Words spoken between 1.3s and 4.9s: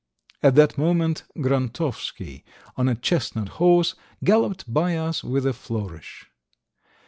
Grontovsky, on a chestnut horse, galloped